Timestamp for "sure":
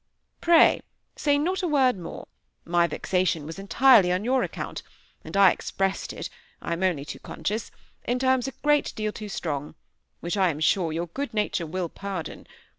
10.59-10.91